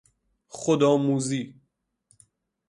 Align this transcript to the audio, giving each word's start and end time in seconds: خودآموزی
خودآموزی 0.47 1.53